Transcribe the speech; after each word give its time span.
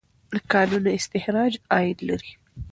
د 0.33 0.35
کانونو 0.51 0.89
استخراج 0.99 1.53
عاید 1.73 1.99
لري. 2.09 2.31